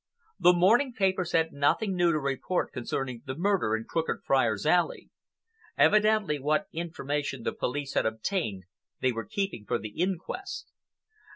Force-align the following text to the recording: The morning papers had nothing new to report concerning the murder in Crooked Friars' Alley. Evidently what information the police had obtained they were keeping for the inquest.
The 0.39 0.51
morning 0.53 0.93
papers 0.93 1.33
had 1.33 1.53
nothing 1.53 1.95
new 1.95 2.11
to 2.11 2.17
report 2.17 2.73
concerning 2.73 3.21
the 3.27 3.35
murder 3.35 3.75
in 3.77 3.83
Crooked 3.83 4.23
Friars' 4.25 4.65
Alley. 4.65 5.11
Evidently 5.77 6.39
what 6.39 6.65
information 6.71 7.43
the 7.43 7.53
police 7.53 7.93
had 7.93 8.07
obtained 8.07 8.63
they 8.99 9.11
were 9.11 9.25
keeping 9.27 9.63
for 9.67 9.77
the 9.77 9.89
inquest. 9.89 10.71